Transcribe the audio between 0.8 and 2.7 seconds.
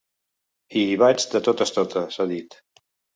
hi vaig de totes totes, ha dit.